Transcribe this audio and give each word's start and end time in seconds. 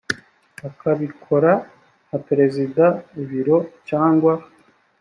akabikora 0.67 1.51
nka 2.07 2.17
perezida 2.27 2.85
biro 3.29 3.57
cyangwa 3.89 4.33